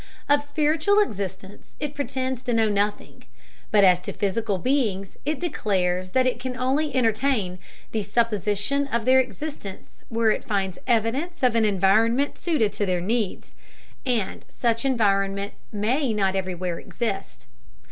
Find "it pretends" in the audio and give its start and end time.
1.79-2.41